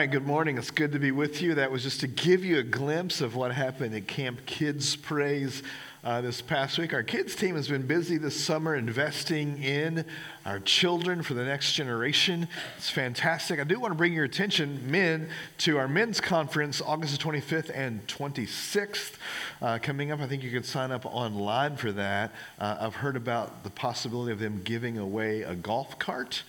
[0.00, 0.56] Right, good morning.
[0.56, 1.56] It's good to be with you.
[1.56, 5.62] That was just to give you a glimpse of what happened at Camp Kids Praise
[6.02, 6.94] uh, this past week.
[6.94, 10.06] Our kids team has been busy this summer investing in
[10.46, 12.48] our children for the next generation.
[12.78, 13.60] It's fantastic.
[13.60, 17.70] I do want to bring your attention, men, to our men's conference August the 25th
[17.74, 19.16] and 26th
[19.60, 20.20] uh, coming up.
[20.20, 22.32] I think you can sign up online for that.
[22.58, 26.42] Uh, I've heard about the possibility of them giving away a golf cart.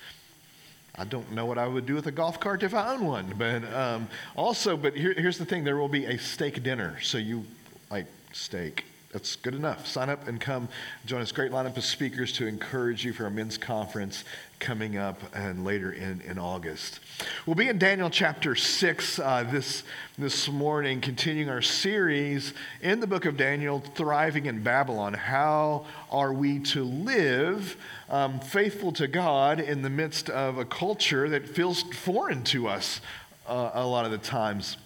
[0.95, 3.33] I don't know what I would do with a golf cart if I own one.
[3.37, 6.99] But um, also, but here, here's the thing: there will be a steak dinner.
[7.01, 7.45] So you
[7.89, 8.85] like steak.
[9.11, 9.87] That's good enough.
[9.87, 10.69] Sign up and come
[11.05, 11.31] join us.
[11.31, 14.23] Great lineup of speakers to encourage you for our men's conference
[14.61, 16.99] coming up and later in, in August.
[17.47, 19.81] We'll be in Daniel chapter 6 uh, this,
[20.19, 25.15] this morning, continuing our series in the book of Daniel, Thriving in Babylon.
[25.15, 27.75] How are we to live
[28.07, 33.01] um, faithful to God in the midst of a culture that feels foreign to us
[33.47, 34.77] uh, a lot of the times?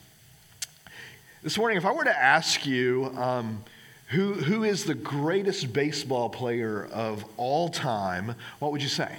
[1.43, 3.61] This morning, if I were to ask you, um,
[4.07, 9.17] who, who is the greatest baseball player of all time, what would you say?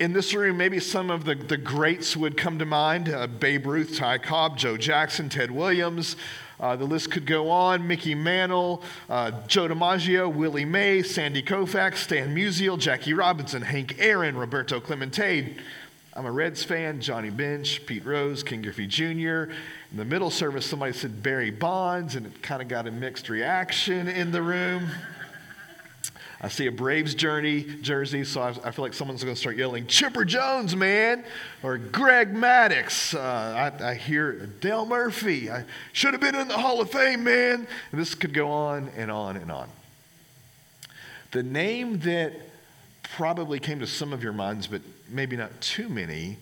[0.00, 3.66] In this room, maybe some of the, the greats would come to mind uh, Babe
[3.66, 6.14] Ruth, Ty Cobb, Joe Jackson, Ted Williams.
[6.60, 11.96] Uh, the list could go on Mickey Mantle, uh, Joe DiMaggio, Willie Mays, Sandy Koufax,
[11.96, 15.56] Stan Musial, Jackie Robinson, Hank Aaron, Roberto Clemente.
[16.14, 19.50] I'm a Reds fan, Johnny Bench, Pete Rose, Ken Griffey Jr.
[19.90, 23.28] In the middle service, somebody said Barry Bonds, and it kind of got a mixed
[23.28, 24.90] reaction in the room.
[26.40, 29.56] I see a Braves journey, jersey, so I, I feel like someone's going to start
[29.56, 31.24] yelling, Chipper Jones, man,
[31.64, 33.14] or Greg Maddux.
[33.14, 33.20] Uh,
[33.82, 35.50] I, I, hear Dale Murphy.
[35.50, 37.66] I should have been in the Hall of Fame, man.
[37.90, 39.68] And this could go on and on and on.
[41.32, 42.34] The name that
[43.02, 46.36] probably came to some of your minds, but maybe not too many,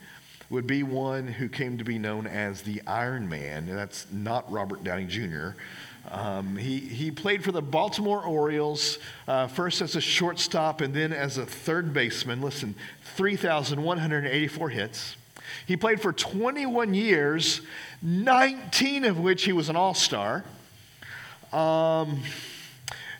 [0.50, 3.66] would be one who came to be known as the Iron Man.
[3.68, 5.50] And that's not Robert Downey Jr.
[6.10, 11.12] Um, he, he played for the Baltimore Orioles, uh, first as a shortstop and then
[11.12, 12.40] as a third baseman.
[12.40, 12.74] Listen,
[13.16, 15.16] 3,184 hits.
[15.66, 17.60] He played for 21 years,
[18.02, 20.44] 19 of which he was an all star.
[21.52, 22.22] Um,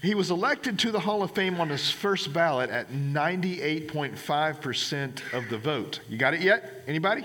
[0.02, 5.48] he was elected to the Hall of Fame on his first ballot at 98.5% of
[5.48, 6.00] the vote.
[6.08, 6.84] You got it yet?
[6.86, 7.24] Anybody?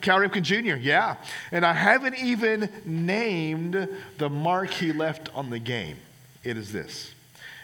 [0.00, 1.16] Cal Ripken Jr., yeah.
[1.50, 3.88] And I haven't even named
[4.18, 5.96] the mark he left on the game.
[6.44, 7.12] It is this.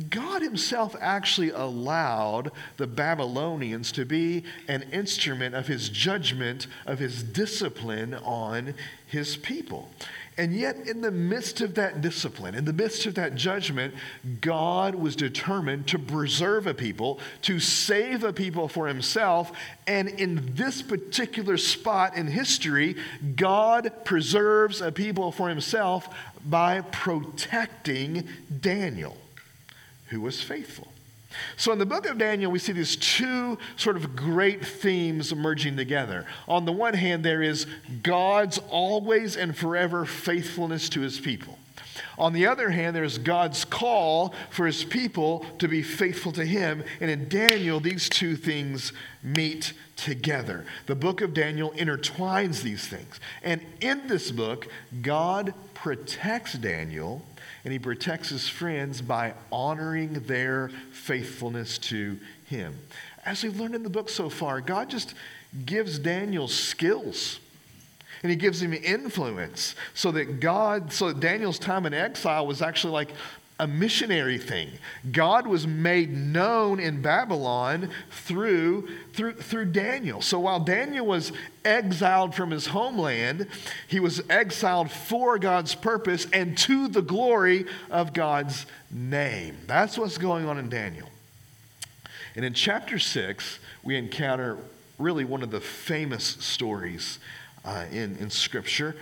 [0.10, 7.22] God Himself actually allowed the Babylonians to be an instrument of His judgment, of His
[7.22, 8.74] discipline on
[9.08, 9.90] His people.
[10.38, 13.94] And yet, in the midst of that discipline, in the midst of that judgment,
[14.42, 19.54] God was determined to preserve a people, to save a people for himself.
[19.88, 22.98] And in this particular spot in history,
[23.38, 26.14] God preserves a people for himself
[26.46, 28.28] by protecting
[28.60, 29.16] Daniel,
[30.08, 30.92] who was faithful.
[31.58, 35.78] So, in the book of Daniel, we see these two sort of great themes merging
[35.78, 36.26] together.
[36.48, 37.68] On the one hand, there is
[38.04, 41.58] God's always and forever faithfulness to his people.
[42.18, 46.84] On the other hand, there's God's call for his people to be faithful to him.
[47.00, 50.66] And in Daniel, these two things meet together.
[50.88, 53.20] The book of Daniel intertwines these things.
[53.44, 54.68] And in this book,
[55.02, 57.24] God protects Daniel
[57.64, 62.78] and he protects his friends by honoring their faithfulness to him.
[63.26, 65.16] As we've learned in the book so far, God just
[65.66, 67.40] gives Daniel skills
[68.22, 72.62] and he gives him influence so that God, so that Daniel's time in exile was
[72.62, 73.10] actually like
[73.60, 74.70] a missionary thing.
[75.12, 80.22] God was made known in Babylon through, through, through Daniel.
[80.22, 81.32] So while Daniel was
[81.64, 83.48] exiled from his homeland,
[83.88, 89.58] he was exiled for God's purpose and to the glory of God's name.
[89.68, 91.10] That's what's going on in Daniel.
[92.36, 94.58] And in chapter 6, we encounter
[95.00, 97.20] really one of the famous stories
[97.64, 98.96] uh, in, in Scripture.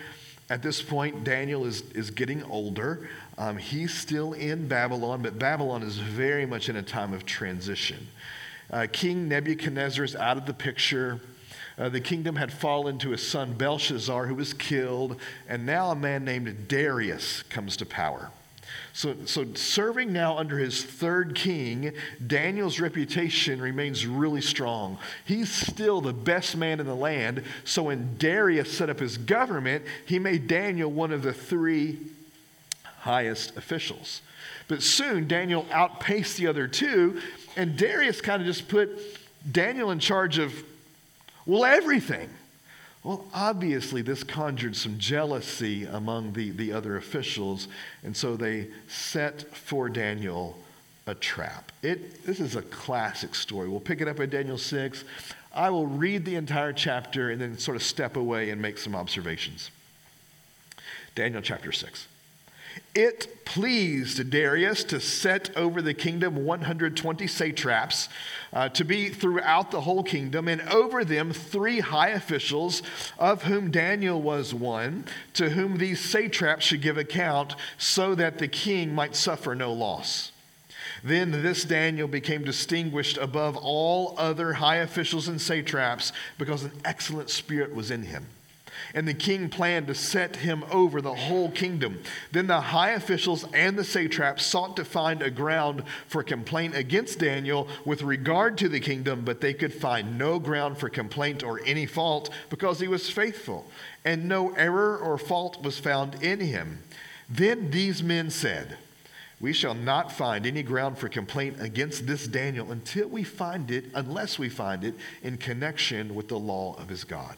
[0.50, 3.10] At this point, Daniel is, is getting older.
[3.38, 8.08] Um, he's still in Babylon, but Babylon is very much in a time of transition.
[8.70, 11.20] Uh, King Nebuchadnezzar is out of the picture.
[11.78, 15.96] Uh, the kingdom had fallen to his son Belshazzar, who was killed, and now a
[15.96, 18.30] man named Darius comes to power.
[18.94, 21.94] So, so, serving now under his third king,
[22.26, 25.00] Daniel's reputation remains really strong.
[25.26, 27.44] He's still the best man in the land.
[27.66, 32.00] So, when Darius set up his government, he made Daniel one of the three
[33.04, 34.22] highest officials.
[34.70, 37.20] But soon, Daniel outpaced the other two,
[37.58, 38.90] and Darius kind of just put
[39.52, 40.54] Daniel in charge of,
[41.46, 42.30] well, everything.
[43.04, 47.68] Well, obviously, this conjured some jealousy among the, the other officials,
[48.04, 50.58] and so they set for Daniel
[51.06, 51.74] a trap.
[51.82, 53.68] It, this is a classic story.
[53.68, 55.04] We'll pick it up at Daniel 6.
[55.54, 58.96] I will read the entire chapter and then sort of step away and make some
[58.96, 59.72] observations.
[61.16, 62.08] Daniel chapter 6.
[62.96, 68.08] It pleased Darius to set over the kingdom 120 satraps
[68.52, 72.84] uh, to be throughout the whole kingdom, and over them three high officials,
[73.18, 78.48] of whom Daniel was one, to whom these satraps should give account, so that the
[78.48, 80.32] king might suffer no loss.
[81.04, 87.32] Then this Daniel became distinguished above all other high officials and satraps because an excellent
[87.32, 88.28] spirit was in him
[88.94, 92.02] and the king planned to set him over the whole kingdom.
[92.32, 97.20] Then the high officials and the satraps sought to find a ground for complaint against
[97.20, 101.62] Daniel with regard to the kingdom, but they could find no ground for complaint or
[101.66, 103.66] any fault because he was faithful,
[104.06, 106.84] and no error or fault was found in him.
[107.30, 108.78] Then these men said,
[109.44, 113.84] we shall not find any ground for complaint against this Daniel until we find it,
[113.94, 117.36] unless we find it in connection with the law of his God.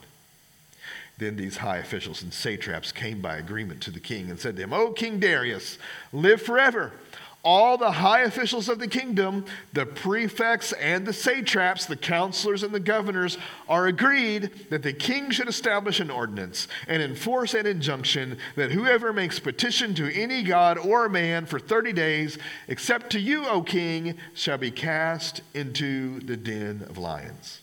[1.18, 4.62] Then these high officials and satraps came by agreement to the king and said to
[4.62, 5.78] him, O King Darius,
[6.12, 6.92] live forever.
[7.42, 12.74] All the high officials of the kingdom, the prefects and the satraps, the counselors and
[12.74, 18.36] the governors, are agreed that the king should establish an ordinance and enforce an injunction
[18.56, 23.46] that whoever makes petition to any god or man for 30 days, except to you,
[23.46, 27.60] O king, shall be cast into the den of lions.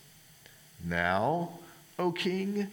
[0.82, 1.60] Now,
[2.00, 2.72] O king,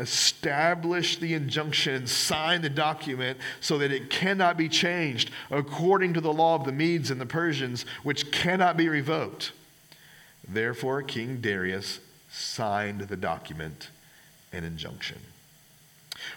[0.00, 6.20] establish the injunction and sign the document so that it cannot be changed according to
[6.20, 9.52] the law of the Medes and the Persians, which cannot be revoked.
[10.46, 13.90] Therefore, King Darius signed the document
[14.52, 15.18] and injunction.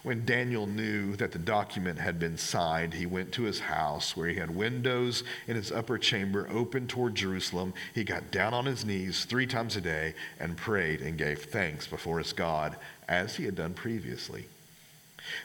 [0.03, 4.27] When Daniel knew that the document had been signed, he went to his house where
[4.27, 7.73] he had windows in his upper chamber open toward Jerusalem.
[7.93, 11.87] He got down on his knees three times a day and prayed and gave thanks
[11.87, 14.45] before his God as he had done previously.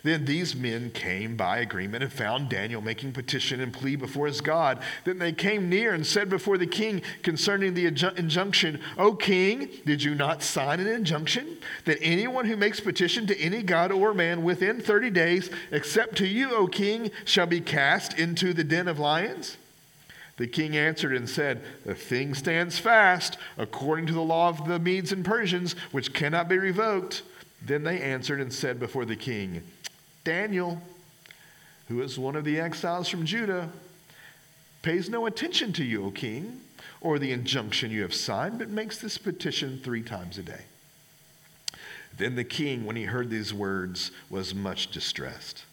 [0.03, 4.41] Then these men came by agreement and found Daniel making petition and plea before his
[4.41, 4.83] God.
[5.05, 10.03] Then they came near and said before the king concerning the injunction, O king, did
[10.03, 14.43] you not sign an injunction that anyone who makes petition to any god or man
[14.43, 18.99] within 30 days, except to you, O king, shall be cast into the den of
[18.99, 19.57] lions?
[20.37, 24.79] The king answered and said, The thing stands fast according to the law of the
[24.79, 27.23] Medes and Persians, which cannot be revoked.
[27.63, 29.63] Then they answered and said before the king,
[30.25, 30.81] Daniel,
[31.89, 33.71] who is one of the exiles from Judah,
[34.83, 36.61] pays no attention to you, O king,
[37.01, 40.63] or the injunction you have signed, but makes this petition three times a day.
[42.17, 45.65] Then the king, when he heard these words, was much distressed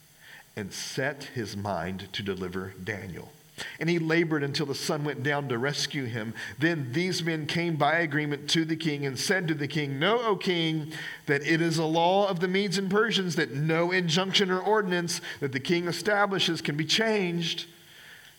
[0.55, 3.31] and set his mind to deliver Daniel.
[3.79, 6.33] And he labored until the sun went down to rescue him.
[6.59, 10.21] Then these men came by agreement to the king and said to the king, Know,
[10.21, 10.91] O king,
[11.25, 15.21] that it is a law of the Medes and Persians that no injunction or ordinance
[15.39, 17.65] that the king establishes can be changed.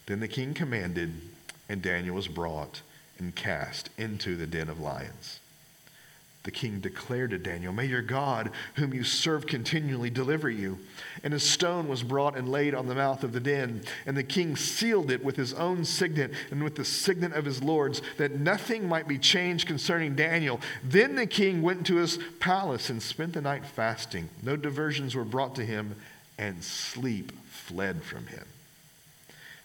[0.07, 1.13] Then the king commanded,
[1.69, 2.83] and Daniel was brought
[3.19, 5.41] and cast into the den of lions
[6.45, 10.79] the king declared to Daniel, May your God, whom you serve continually, deliver you.
[11.25, 13.83] And a stone was brought and laid on the mouth of the den.
[14.07, 17.63] And the king sealed it with his own signet and with the signet of his
[17.63, 20.61] lords, that nothing might be changed concerning Daniel.
[20.85, 24.29] Then the king went to his palace and spent the night fasting.
[24.43, 25.97] No diversions were brought to him,
[26.39, 28.45] and sleep fled from him.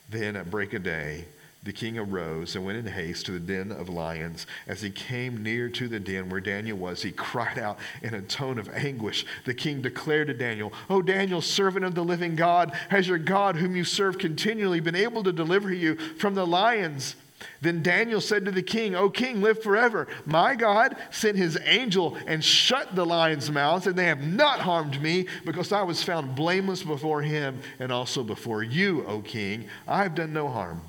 [0.09, 1.25] Then at break of day,
[1.63, 4.45] the king arose and went in haste to the den of lions.
[4.67, 8.21] As he came near to the den where Daniel was, he cried out in a
[8.21, 9.25] tone of anguish.
[9.45, 13.55] The king declared to Daniel, O Daniel, servant of the living God, has your God,
[13.55, 17.15] whom you serve continually, been able to deliver you from the lions?
[17.61, 20.07] Then Daniel said to the king, O king, live forever.
[20.25, 25.01] My God sent his angel and shut the lions' mouths, and they have not harmed
[25.01, 29.67] me, because I was found blameless before him and also before you, O king.
[29.87, 30.81] I have done no harm.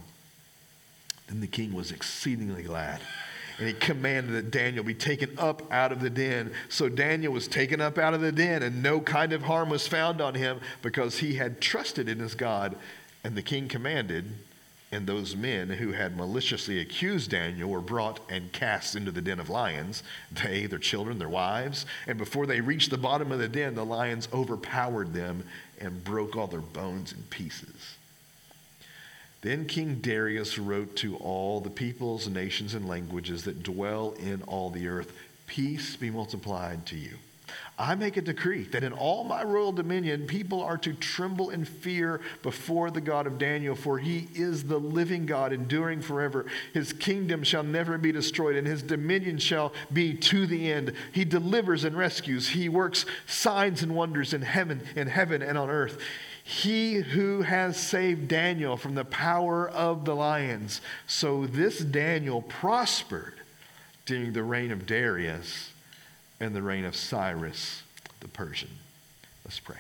[1.29, 3.01] Then the king was exceedingly glad.
[3.59, 6.53] And he commanded that Daniel be taken up out of the den.
[6.69, 9.87] So Daniel was taken up out of the den, and no kind of harm was
[9.87, 12.77] found on him because he had trusted in his God.
[13.23, 14.25] And the king commanded,
[14.91, 19.41] and those men who had maliciously accused Daniel were brought and cast into the den
[19.41, 20.03] of lions,
[20.33, 21.87] they, their children, their wives.
[22.07, 25.45] And before they reached the bottom of the den, the lions overpowered them
[25.81, 27.94] and broke all their bones in pieces.
[29.45, 34.71] Then King Darius wrote to all the peoples, nations, and languages that dwell in all
[34.71, 35.13] the earth
[35.47, 37.19] Peace be multiplied to you.
[37.79, 41.67] I make a decree that in all my royal dominion, people are to tremble in
[41.67, 46.47] fear before the God of Daniel, for he is the living God, enduring forever.
[46.73, 50.95] His kingdom shall never be destroyed, and his dominion shall be to the end.
[51.13, 52.49] He delivers and rescues.
[52.49, 56.01] He works signs and wonders in heaven, in heaven and on earth.
[56.47, 60.83] He who has saved Daniel from the power of the lions.
[61.07, 63.41] So this Daniel prospered
[64.05, 65.71] during the reign of Darius
[66.39, 67.83] and the reign of Cyrus
[68.21, 68.71] the Persian.
[69.45, 69.77] Let's pray.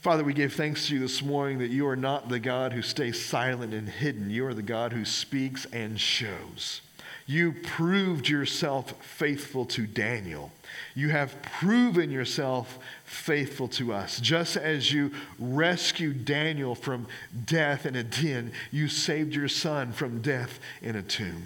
[0.00, 2.82] Father, we give thanks to you this morning that you are not the God who
[2.82, 4.30] stays silent and hidden.
[4.30, 6.80] You are the God who speaks and shows.
[7.26, 10.52] You proved yourself faithful to Daniel.
[10.94, 14.20] You have proven yourself faithful to us.
[14.20, 17.06] Just as you rescued Daniel from
[17.44, 21.44] death in a den, you saved your son from death in a tomb.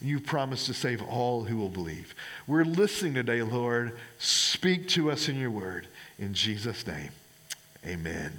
[0.00, 2.14] You promised to save all who will believe.
[2.46, 3.96] We're listening today, Lord.
[4.18, 5.86] Speak to us in your word.
[6.18, 7.10] In Jesus' name,
[7.86, 8.32] amen.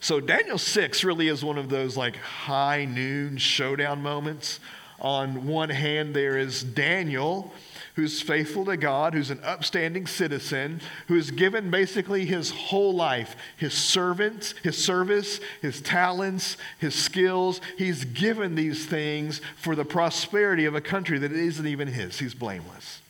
[0.00, 4.60] So, Daniel 6 really is one of those like high noon showdown moments
[5.00, 7.52] on one hand, there is Daniel,
[7.94, 13.36] who's faithful to God, who's an upstanding citizen, who has given basically his whole life,
[13.56, 17.60] his servants, his service, his talents, his skills.
[17.76, 22.18] He's given these things for the prosperity of a country that isn't even his.
[22.18, 23.00] He's blameless.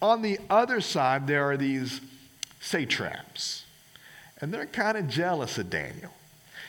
[0.00, 2.00] On the other side, there are these
[2.60, 3.64] satraps,
[4.40, 6.12] and they're kind of jealous of Daniel.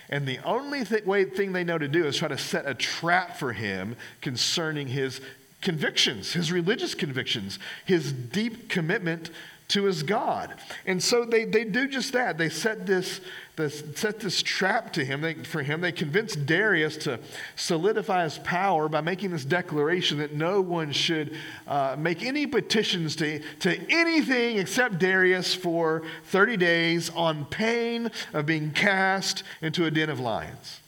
[0.09, 2.73] And the only th- way, thing they know to do is try to set a
[2.73, 5.21] trap for him concerning his
[5.61, 9.29] convictions, his religious convictions, his deep commitment
[9.69, 10.55] to his God.
[10.87, 12.39] And so they, they do just that.
[12.39, 13.21] They set this,
[13.55, 15.81] this, set this trap to him, they, for him.
[15.81, 17.19] They convince Darius to
[17.55, 21.35] solidify his power by making this declaration that no one should
[21.67, 28.47] uh, make any petitions to, to anything except Darius for 30 days on pain of
[28.47, 30.79] being cast into a den of lions.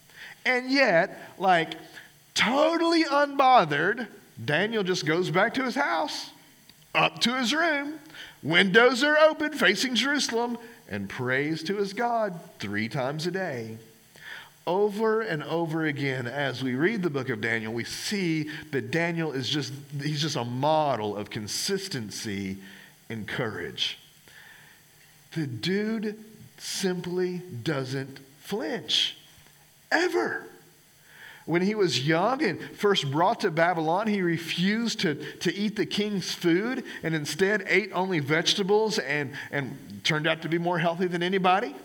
[0.43, 1.75] And yet, like,
[2.33, 4.07] totally unbothered,
[4.43, 6.31] Daniel just goes back to his house,
[6.95, 7.99] up to his room,
[8.43, 10.57] Windows are open facing Jerusalem
[10.89, 13.77] and prays to his God three times a day.
[14.65, 19.31] Over and over again, as we read the book of Daniel, we see that Daniel
[19.31, 22.57] is just, he's just a model of consistency
[23.09, 23.99] and courage.
[25.33, 26.17] The dude
[26.57, 29.17] simply doesn't flinch,
[29.91, 30.45] ever.
[31.45, 35.85] When he was young and first brought to Babylon, he refused to, to eat the
[35.85, 41.07] king's food and instead ate only vegetables and, and turned out to be more healthy
[41.07, 41.75] than anybody.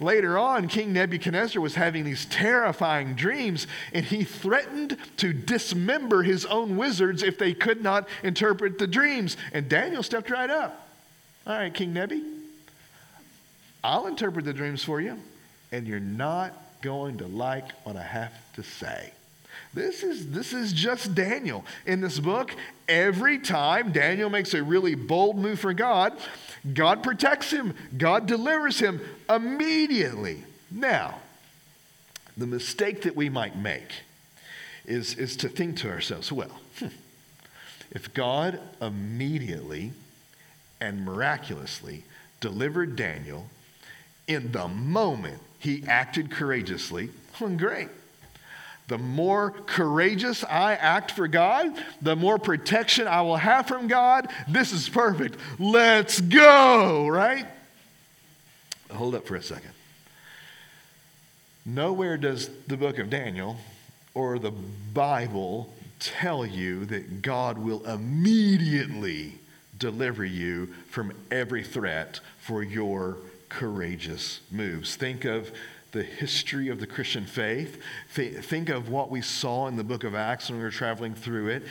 [0.00, 6.46] Later on, King Nebuchadnezzar was having these terrifying dreams, and he threatened to dismember his
[6.46, 9.36] own wizards if they could not interpret the dreams.
[9.52, 10.88] And Daniel stepped right up.
[11.46, 12.22] All right, King Nebi,
[13.84, 15.18] I'll interpret the dreams for you,
[15.70, 19.12] and you're not going to like what I have to say.
[19.72, 21.64] This is, this is just Daniel.
[21.86, 22.54] In this book,
[22.88, 26.12] every time Daniel makes a really bold move for God,
[26.74, 30.44] God protects him, God delivers him immediately.
[30.70, 31.18] Now,
[32.36, 33.92] the mistake that we might make
[34.86, 36.88] is, is to think to ourselves, well, hmm,
[37.92, 39.92] if God immediately
[40.80, 42.04] and miraculously
[42.40, 43.46] delivered Daniel
[44.26, 47.10] in the moment he acted courageously,
[47.56, 47.88] great.
[48.88, 54.26] The more courageous I act for God, the more protection I will have from God.
[54.48, 55.36] This is perfect.
[55.60, 57.46] Let's go, right?
[58.90, 59.70] Hold up for a second.
[61.64, 63.58] Nowhere does the book of Daniel
[64.14, 69.34] or the Bible tell you that God will immediately
[69.78, 73.18] deliver you from every threat for your
[73.50, 74.96] courageous moves.
[74.96, 75.52] Think of
[75.92, 77.82] the history of the Christian faith.
[78.12, 81.48] Think of what we saw in the book of Acts when we were traveling through
[81.48, 81.64] it.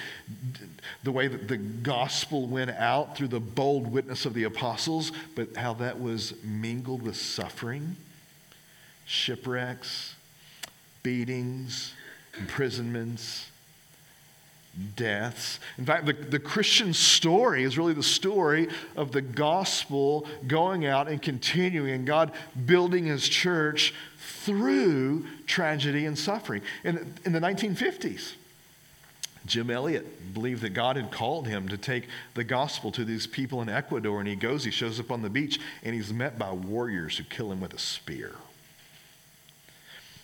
[1.04, 5.56] The way that the gospel went out through the bold witness of the apostles, but
[5.56, 7.96] how that was mingled with suffering,
[9.06, 10.16] shipwrecks,
[11.02, 11.94] beatings,
[12.38, 13.49] imprisonments
[14.96, 15.60] deaths.
[15.78, 21.08] In fact, the, the Christian story is really the story of the gospel going out
[21.08, 22.32] and continuing, and God
[22.66, 26.62] building his church through tragedy and suffering.
[26.84, 28.34] In, in the 1950s,
[29.46, 33.62] Jim Elliot believed that God had called him to take the gospel to these people
[33.62, 36.52] in Ecuador, and he goes, he shows up on the beach, and he's met by
[36.52, 38.36] warriors who kill him with a spear.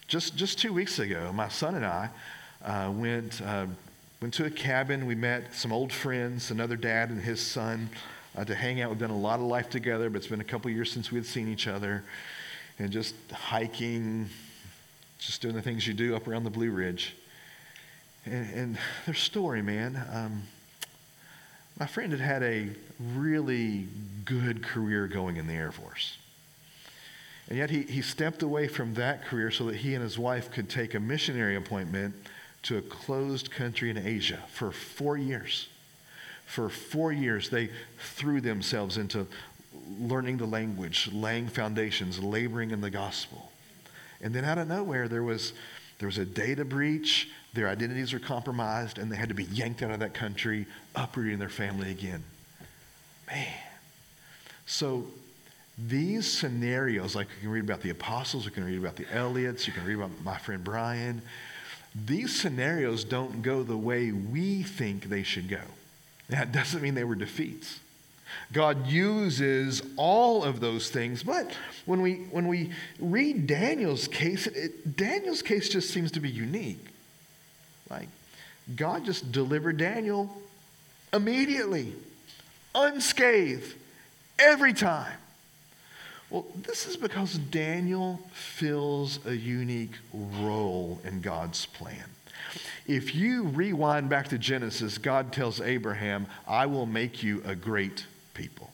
[0.07, 2.09] Just, just two weeks ago, my son and I
[2.63, 3.65] uh, went uh,
[4.21, 5.05] Went to a cabin.
[5.05, 7.89] We met some old friends, another dad and his son,
[8.35, 8.89] uh, to hang out.
[8.89, 11.17] We've done a lot of life together, but it's been a couple years since we
[11.17, 12.03] had seen each other.
[12.79, 14.29] And just hiking,
[15.19, 17.15] just doing the things you do up around the Blue Ridge.
[18.25, 20.01] And, and their story, man.
[20.13, 20.43] Um,
[21.77, 23.87] my friend had had a really
[24.23, 26.17] good career going in the Air Force.
[27.49, 30.51] And yet he, he stepped away from that career so that he and his wife
[30.51, 32.15] could take a missionary appointment
[32.65, 35.67] to a closed country in Asia for four years.
[36.45, 39.27] For four years, they threw themselves into
[39.99, 43.51] learning the language, laying foundations, laboring in the gospel.
[44.21, 45.53] And then out of nowhere, there was,
[45.99, 49.83] there was a data breach, their identities were compromised, and they had to be yanked
[49.83, 52.23] out of that country, uprooting their family again.
[53.27, 53.47] Man.
[54.65, 55.05] So
[55.77, 59.67] these scenarios, like you can read about the apostles, you can read about the Elliots,
[59.67, 61.21] you can read about my friend Brian,
[61.95, 65.61] these scenarios don't go the way we think they should go.
[66.29, 67.79] That doesn't mean they were defeats.
[68.51, 71.51] God uses all of those things, but
[71.85, 76.85] when we, when we read Daniel's case, it, Daniel's case just seems to be unique.
[77.89, 78.09] Like,
[78.75, 80.41] God just delivered Daniel
[81.13, 81.93] immediately,
[82.73, 83.73] unscathed,
[84.37, 85.13] every time.
[86.35, 92.09] Well, this is because Daniel fills a unique role in God's plan.
[92.85, 98.05] If you rewind back to Genesis, God tells Abraham, I will make you a great
[98.33, 98.69] people.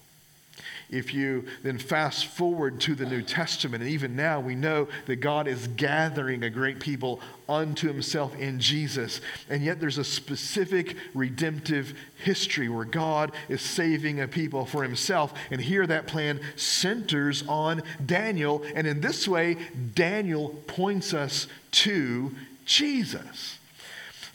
[0.91, 5.17] If you then fast forward to the New Testament, and even now we know that
[5.17, 9.21] God is gathering a great people unto himself in Jesus.
[9.49, 15.33] And yet there's a specific redemptive history where God is saving a people for himself.
[15.49, 18.63] And here that plan centers on Daniel.
[18.75, 19.57] And in this way,
[19.95, 23.59] Daniel points us to Jesus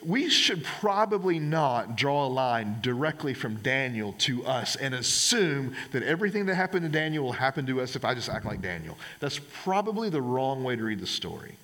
[0.06, 6.04] we should probably not draw a line directly from Daniel to us and assume that
[6.04, 8.96] everything that happened to Daniel will happen to us if I just act like Daniel.
[9.18, 11.56] That's probably the wrong way to read the story.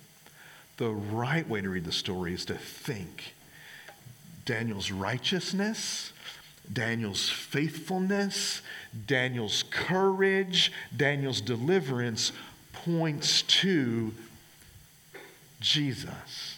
[0.75, 3.33] The right way to read the story is to think
[4.45, 6.11] Daniel's righteousness,
[6.71, 8.61] Daniel's faithfulness,
[9.05, 12.33] Daniel's courage, Daniel's deliverance
[12.73, 14.13] points to
[15.61, 16.57] Jesus.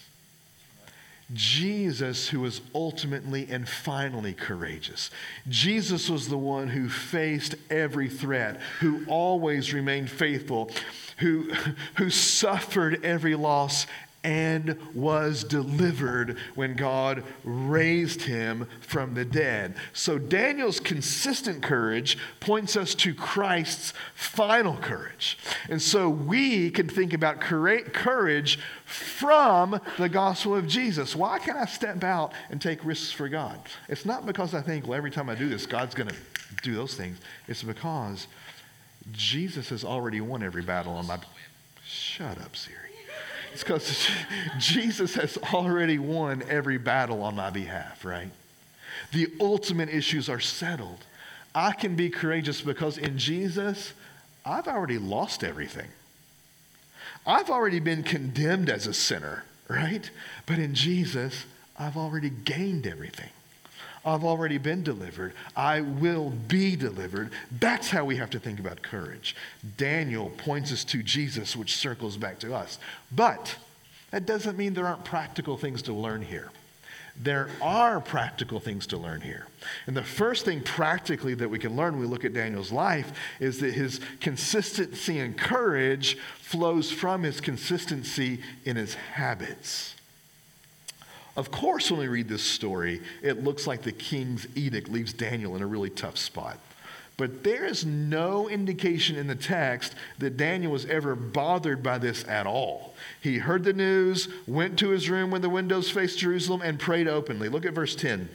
[1.33, 5.09] Jesus, who was ultimately and finally courageous.
[5.47, 10.69] Jesus was the one who faced every threat, who always remained faithful,
[11.17, 11.51] who,
[11.95, 13.87] who suffered every loss
[14.25, 19.75] and was delivered when God raised him from the dead.
[19.93, 25.37] So Daniel's consistent courage points us to Christ's final courage.
[25.69, 31.15] And so we can think about courage from the gospel of Jesus.
[31.15, 33.59] Why can I step out and take risks for God?
[33.87, 36.15] It's not because I think, well, every time I do this, God's going to
[36.63, 37.19] do those things.
[37.47, 38.25] It's because
[39.11, 41.19] Jesus has already won every battle on my.
[41.83, 42.84] Shut up, Siri.
[43.55, 44.09] It's because
[44.57, 48.27] Jesus has already won every battle on my behalf, right?
[49.13, 51.05] The ultimate issues are settled.
[51.53, 53.93] I can be courageous because in Jesus,
[54.45, 55.87] I've already lost everything.
[57.25, 60.09] I've already been condemned as a sinner, right?
[60.45, 61.45] But in Jesus,
[61.79, 63.29] I've already gained everything.
[64.05, 65.33] I've already been delivered.
[65.55, 67.31] I will be delivered.
[67.59, 69.35] That's how we have to think about courage.
[69.77, 72.77] Daniel points us to Jesus, which circles back to us.
[73.11, 73.55] But
[74.11, 76.51] that doesn't mean there aren't practical things to learn here.
[77.17, 79.47] There are practical things to learn here.
[79.87, 83.11] And the first thing practically that we can learn when we look at Daniel's life
[83.39, 89.94] is that his consistency and courage flows from his consistency in his habits.
[91.35, 95.55] Of course, when we read this story, it looks like the king's edict leaves Daniel
[95.55, 96.59] in a really tough spot.
[97.17, 102.25] But there is no indication in the text that Daniel was ever bothered by this
[102.27, 102.93] at all.
[103.21, 107.07] He heard the news, went to his room when the windows faced Jerusalem, and prayed
[107.07, 107.47] openly.
[107.47, 108.29] Look at verse 10.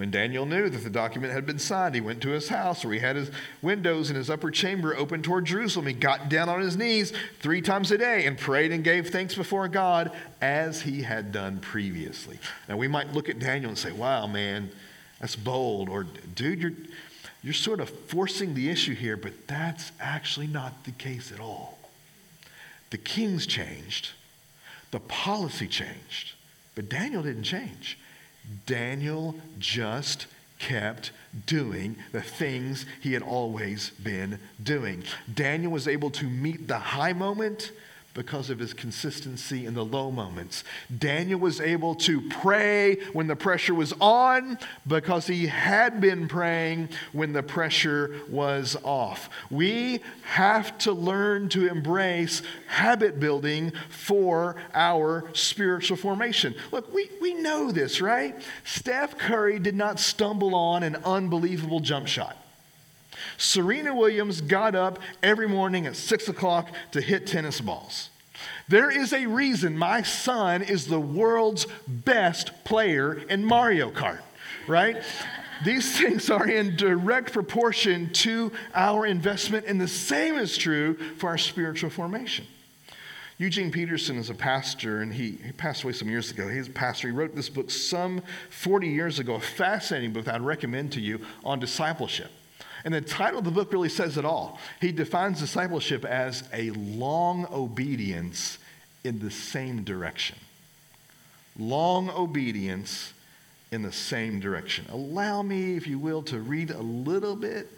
[0.00, 2.94] When Daniel knew that the document had been signed, he went to his house where
[2.94, 5.84] he had his windows in his upper chamber open toward Jerusalem.
[5.84, 9.34] He got down on his knees three times a day and prayed and gave thanks
[9.34, 10.10] before God
[10.40, 12.38] as he had done previously.
[12.66, 14.70] Now, we might look at Daniel and say, wow, man,
[15.20, 15.90] that's bold.
[15.90, 16.72] Or, dude, you're,
[17.42, 21.78] you're sort of forcing the issue here, but that's actually not the case at all.
[22.88, 24.12] The kings changed,
[24.92, 26.32] the policy changed,
[26.74, 27.98] but Daniel didn't change.
[28.66, 30.26] Daniel just
[30.58, 31.10] kept
[31.46, 35.02] doing the things he had always been doing.
[35.32, 37.72] Daniel was able to meet the high moment
[38.14, 40.64] because of his consistency in the low moments.
[40.98, 46.88] Daniel was able to pray when the pressure was on because he had been praying
[47.12, 49.30] when the pressure was off.
[49.50, 56.54] We have to learn to embrace habit building for our spiritual formation.
[56.72, 58.40] Look, we, we know this, right?
[58.64, 62.36] Steph Curry did not stumble on an unbelievable jump shot.
[63.40, 68.10] Serena Williams got up every morning at six o'clock to hit tennis balls.
[68.68, 74.20] There is a reason my son is the world's best player in Mario Kart,
[74.68, 75.02] right?
[75.64, 81.30] These things are in direct proportion to our investment, and the same is true for
[81.30, 82.46] our spiritual formation.
[83.38, 86.46] Eugene Peterson is a pastor, and he, he passed away some years ago.
[86.46, 87.08] He's a pastor.
[87.08, 91.22] He wrote this book some 40 years ago, a fascinating book I'd recommend to you
[91.42, 92.30] on discipleship.
[92.84, 94.58] And the title of the book really says it all.
[94.80, 98.58] He defines discipleship as a long obedience
[99.04, 100.36] in the same direction.
[101.58, 103.12] Long obedience
[103.70, 104.86] in the same direction.
[104.90, 107.68] Allow me, if you will, to read a little bit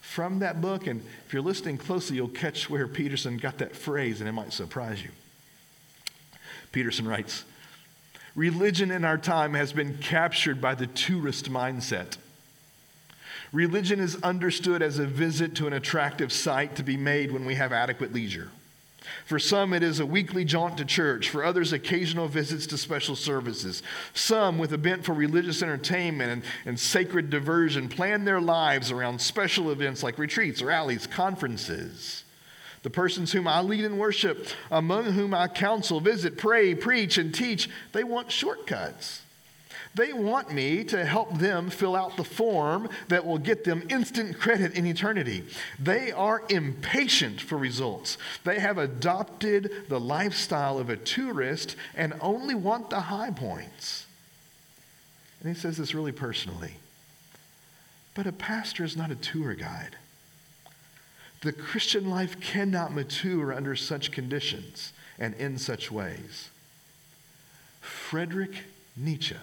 [0.00, 0.86] from that book.
[0.86, 4.52] And if you're listening closely, you'll catch where Peterson got that phrase, and it might
[4.52, 5.10] surprise you.
[6.72, 7.44] Peterson writes
[8.34, 12.16] Religion in our time has been captured by the tourist mindset.
[13.52, 17.54] Religion is understood as a visit to an attractive site to be made when we
[17.54, 18.50] have adequate leisure.
[19.24, 21.30] For some, it is a weekly jaunt to church.
[21.30, 23.82] For others, occasional visits to special services.
[24.12, 29.20] Some, with a bent for religious entertainment and, and sacred diversion, plan their lives around
[29.20, 32.24] special events like retreats, rallies, conferences.
[32.82, 37.34] The persons whom I lead in worship, among whom I counsel, visit, pray, preach, and
[37.34, 39.22] teach, they want shortcuts.
[39.94, 44.38] They want me to help them fill out the form that will get them instant
[44.38, 45.44] credit in eternity.
[45.78, 48.18] They are impatient for results.
[48.44, 54.06] They have adopted the lifestyle of a tourist and only want the high points.
[55.40, 56.74] And he says this really personally.
[58.14, 59.96] But a pastor is not a tour guide.
[61.40, 66.50] The Christian life cannot mature under such conditions and in such ways.
[67.80, 68.64] Friedrich
[68.96, 69.36] Nietzsche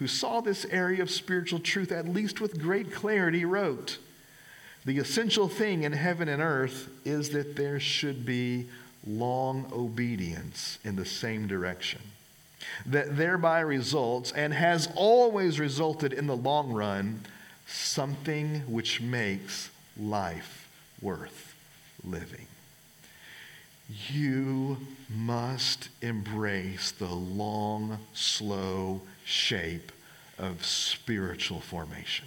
[0.00, 3.98] who saw this area of spiritual truth, at least with great clarity, wrote
[4.86, 8.66] The essential thing in heaven and earth is that there should be
[9.06, 12.00] long obedience in the same direction.
[12.86, 17.20] That thereby results, and has always resulted in the long run,
[17.66, 20.66] something which makes life
[21.02, 21.54] worth
[22.02, 22.46] living.
[24.12, 24.76] You
[25.08, 29.92] must embrace the long, slow shape
[30.38, 32.26] of spiritual formation.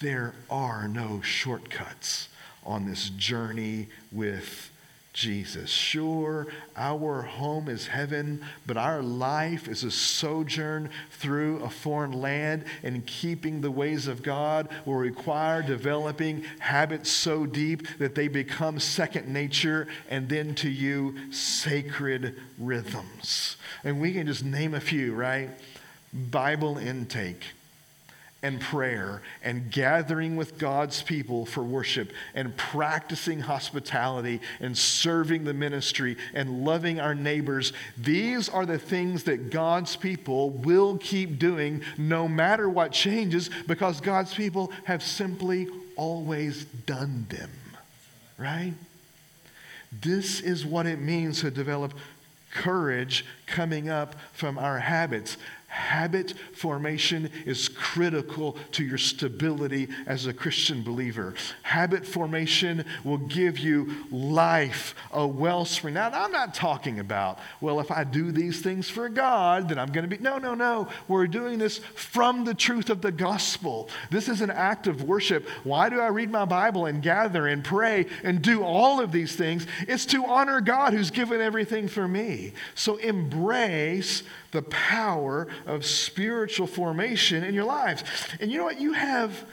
[0.00, 2.28] There are no shortcuts
[2.64, 4.70] on this journey with
[5.14, 5.70] Jesus.
[5.70, 12.64] Sure, our home is heaven, but our life is a sojourn through a foreign land,
[12.82, 18.80] and keeping the ways of God will require developing habits so deep that they become
[18.80, 23.56] second nature, and then to you, sacred rhythms.
[23.84, 25.50] And we can just name a few, right?
[26.12, 27.44] Bible intake
[28.44, 35.54] and prayer and gathering with God's people for worship and practicing hospitality and serving the
[35.54, 37.72] ministry and loving our neighbors.
[37.96, 44.02] These are the things that God's people will keep doing no matter what changes because
[44.02, 47.50] God's people have simply always done them.
[48.36, 48.74] Right?
[49.90, 51.94] This is what it means to develop
[52.52, 55.38] courage coming up from our habits.
[55.74, 61.34] Habit formation is critical to your stability as a Christian believer.
[61.62, 65.94] Habit formation will give you life, a wellspring.
[65.94, 69.90] Now, I'm not talking about, well, if I do these things for God, then I'm
[69.90, 70.22] going to be.
[70.22, 70.86] No, no, no.
[71.08, 73.88] We're doing this from the truth of the gospel.
[74.10, 75.44] This is an act of worship.
[75.64, 79.34] Why do I read my Bible and gather and pray and do all of these
[79.34, 79.66] things?
[79.88, 82.52] It's to honor God who's given everything for me.
[82.76, 84.22] So embrace
[84.54, 88.02] the power of spiritual formation in your lives.
[88.40, 88.80] And you know what?
[88.80, 89.44] You have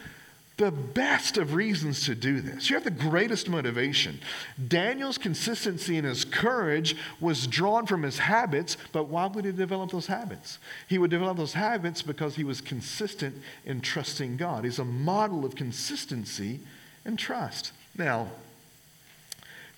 [0.58, 2.70] the best of reasons to do this.
[2.70, 4.20] You have the greatest motivation.
[4.68, 9.90] Daniel's consistency and his courage was drawn from his habits, but why would he develop
[9.90, 10.58] those habits?
[10.88, 13.34] He would develop those habits because he was consistent
[13.64, 14.64] in trusting God.
[14.64, 16.60] He's a model of consistency
[17.04, 17.72] and trust.
[17.98, 18.28] Now,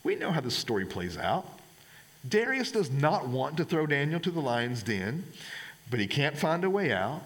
[0.02, 1.53] we know how this story plays out.
[2.28, 5.24] Darius does not want to throw Daniel to the lion's den,
[5.90, 7.22] but he can't find a way out.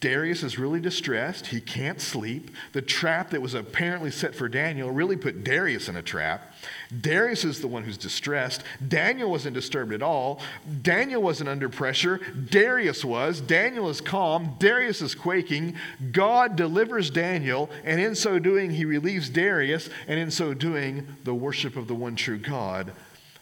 [0.00, 1.48] Darius is really distressed.
[1.48, 2.50] He can't sleep.
[2.72, 6.54] The trap that was apparently set for Daniel really put Darius in a trap.
[6.98, 8.62] Darius is the one who's distressed.
[8.88, 10.40] Daniel wasn't disturbed at all.
[10.80, 12.18] Daniel wasn't under pressure.
[12.48, 13.42] Darius was.
[13.42, 14.56] Daniel is calm.
[14.58, 15.74] Darius is quaking.
[16.12, 21.34] God delivers Daniel, and in so doing, he relieves Darius, and in so doing, the
[21.34, 22.92] worship of the one true God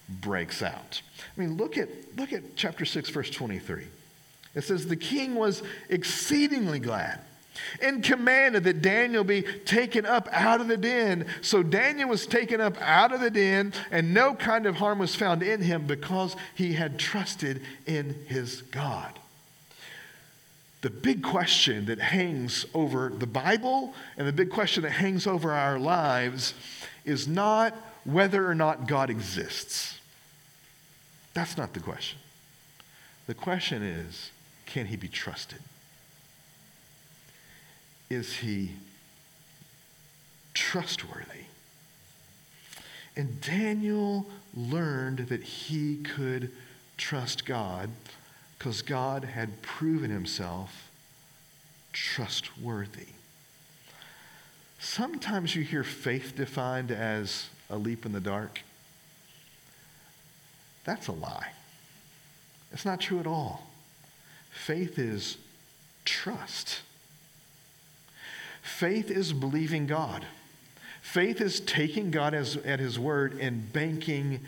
[0.08, 1.02] breaks out.
[1.36, 3.84] I mean, look at, look at chapter 6, verse 23.
[4.54, 7.20] It says, The king was exceedingly glad
[7.82, 11.26] and commanded that Daniel be taken up out of the den.
[11.40, 15.14] So Daniel was taken up out of the den, and no kind of harm was
[15.14, 19.18] found in him because he had trusted in his God.
[20.80, 25.52] The big question that hangs over the Bible and the big question that hangs over
[25.52, 26.54] our lives
[27.04, 29.97] is not whether or not God exists.
[31.38, 32.18] That's not the question.
[33.28, 34.32] The question is
[34.66, 35.60] can he be trusted?
[38.10, 38.72] Is he
[40.52, 41.44] trustworthy?
[43.16, 46.50] And Daniel learned that he could
[46.96, 47.90] trust God
[48.58, 50.90] because God had proven himself
[51.92, 53.12] trustworthy.
[54.80, 58.62] Sometimes you hear faith defined as a leap in the dark.
[60.88, 61.52] That's a lie.
[62.72, 63.66] It's not true at all.
[64.50, 65.36] Faith is
[66.06, 66.80] trust.
[68.62, 70.24] Faith is believing God.
[71.02, 74.40] Faith is taking God as, at His word and banking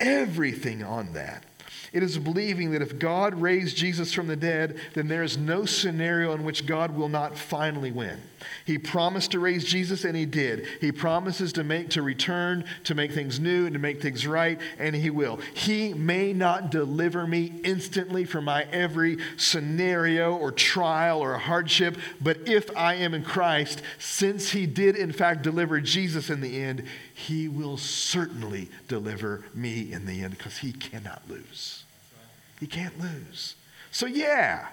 [0.00, 1.44] everything on that.
[1.92, 5.64] It is believing that if God raised Jesus from the dead, then there is no
[5.64, 8.20] scenario in which God will not finally win.
[8.64, 10.66] He promised to raise Jesus and he did.
[10.80, 14.60] He promises to make to return, to make things new and to make things right,
[14.78, 15.38] and he will.
[15.54, 22.48] He may not deliver me instantly from my every scenario or trial or hardship, but
[22.48, 26.84] if I am in Christ, since he did in fact deliver Jesus in the end,
[27.16, 31.84] he will certainly deliver me in the end because he cannot lose.
[32.60, 33.54] He can't lose.
[33.90, 34.66] So, yeah,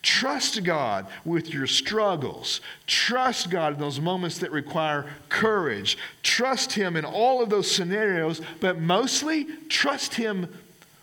[0.00, 2.60] trust God with your struggles.
[2.86, 5.98] Trust God in those moments that require courage.
[6.22, 10.46] Trust Him in all of those scenarios, but mostly trust Him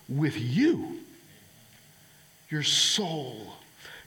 [0.08, 1.00] with you,
[2.48, 3.52] your soul,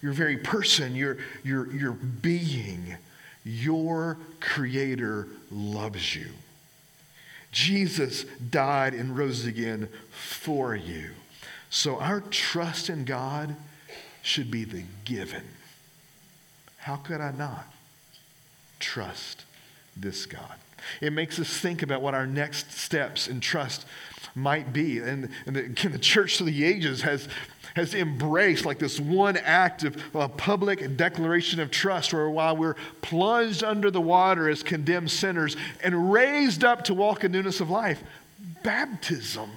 [0.01, 2.97] your very person, your, your, your being.
[3.45, 6.29] Your Creator loves you.
[7.53, 11.11] Jesus died and rose again for you.
[11.69, 13.55] So our trust in God
[14.21, 15.43] should be the given.
[16.77, 17.73] How could I not
[18.83, 19.45] trust
[19.95, 20.55] this God.
[20.99, 23.85] It makes us think about what our next steps in trust
[24.35, 24.99] might be.
[24.99, 27.29] And, and the, the church through the ages has,
[27.75, 32.75] has embraced like this one act of a public declaration of trust where while we're
[33.01, 37.69] plunged under the water as condemned sinners and raised up to walk in newness of
[37.69, 38.03] life,
[38.63, 39.49] baptism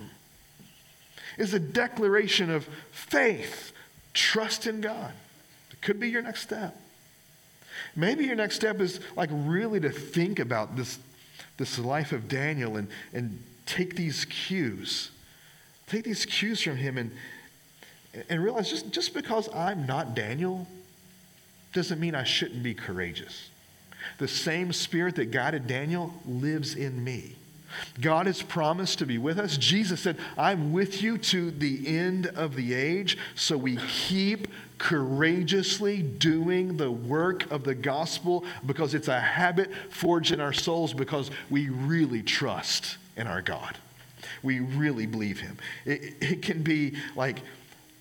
[1.36, 3.72] is a declaration of faith,
[4.14, 5.12] trust in God.
[5.70, 6.80] It could be your next step.
[7.94, 10.98] Maybe your next step is like really to think about this,
[11.58, 15.10] this life of Daniel and, and take these cues.
[15.86, 17.12] Take these cues from him and,
[18.28, 20.66] and realize just, just because I'm not Daniel
[21.72, 23.50] doesn't mean I shouldn't be courageous.
[24.18, 27.36] The same spirit that guided Daniel lives in me.
[28.00, 29.56] God has promised to be with us.
[29.56, 33.18] Jesus said, I'm with you to the end of the age.
[33.34, 34.48] So we keep
[34.78, 40.94] courageously doing the work of the gospel because it's a habit forged in our souls
[40.94, 43.76] because we really trust in our God.
[44.42, 45.58] We really believe Him.
[45.84, 47.40] It, it can be like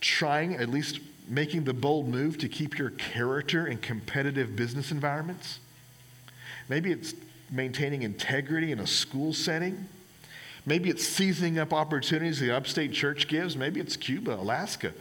[0.05, 5.59] trying, at least making the bold move to keep your character in competitive business environments.
[6.69, 7.15] Maybe it's
[7.51, 9.87] maintaining integrity in a school setting.
[10.65, 13.57] Maybe it's seizing up opportunities the upstate church gives.
[13.57, 14.93] Maybe it's Cuba, Alaska.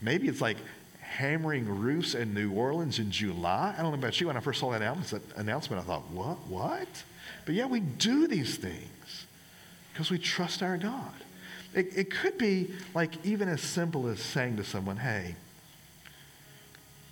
[0.00, 0.56] Maybe it's like
[1.00, 3.74] hammering roofs in New Orleans in July.
[3.76, 4.28] I don't know about you.
[4.28, 4.80] When I first saw that
[5.36, 6.38] announcement, I thought, what?
[6.48, 6.88] What?
[7.44, 9.26] But yeah, we do these things
[9.92, 11.12] because we trust our God.
[11.76, 15.36] It, it could be like even as simple as saying to someone, hey,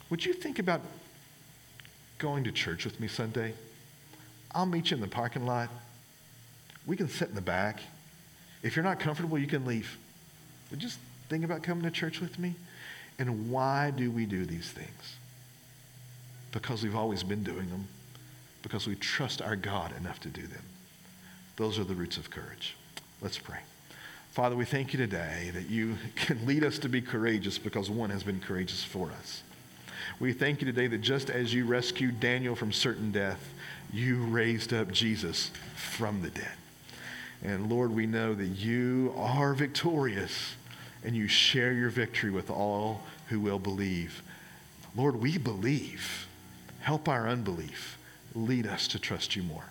[0.08, 0.80] would you think about
[2.18, 3.52] going to church with me Sunday?
[4.54, 5.68] I'll meet you in the parking lot.
[6.86, 7.80] We can sit in the back.
[8.62, 9.98] If you're not comfortable, you can leave.
[10.70, 10.98] But just
[11.28, 12.54] think about coming to church with me.
[13.18, 15.16] And why do we do these things?
[16.52, 17.86] Because we've always been doing them,
[18.62, 20.62] because we trust our God enough to do them.
[21.56, 22.76] Those are the roots of courage.
[23.20, 23.58] Let's pray.
[24.34, 28.10] Father, we thank you today that you can lead us to be courageous because one
[28.10, 29.44] has been courageous for us.
[30.18, 33.54] We thank you today that just as you rescued Daniel from certain death,
[33.92, 36.56] you raised up Jesus from the dead.
[37.44, 40.56] And Lord, we know that you are victorious
[41.04, 44.20] and you share your victory with all who will believe.
[44.96, 46.26] Lord, we believe.
[46.80, 47.98] Help our unbelief.
[48.34, 49.66] Lead us to trust you more.